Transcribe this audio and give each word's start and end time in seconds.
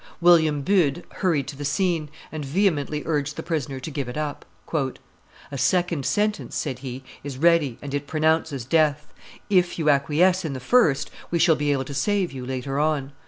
William 0.19 0.63
Bude 0.63 1.05
hurried 1.17 1.45
to 1.47 1.55
the 1.55 1.63
scene, 1.63 2.09
and 2.31 2.43
vehemently 2.43 3.03
urged 3.05 3.35
the 3.35 3.43
prisoner 3.43 3.79
to 3.79 3.91
give 3.91 4.09
it 4.09 4.17
up. 4.17 4.45
"A 4.73 5.57
second 5.59 6.07
sentence," 6.07 6.55
said 6.55 6.79
he, 6.79 7.03
"is 7.23 7.37
ready, 7.37 7.77
and 7.83 7.93
it 7.93 8.07
pronounces 8.07 8.65
death. 8.65 9.13
If 9.47 9.77
you 9.77 9.91
acquiesce 9.91 10.43
in 10.43 10.53
the 10.53 10.59
first, 10.59 11.11
we 11.29 11.37
shall 11.37 11.55
be 11.55 11.71
able 11.71 11.85
to 11.85 11.93
save 11.93 12.31
you 12.31 12.43
later 12.47 12.79
on. 12.79 13.11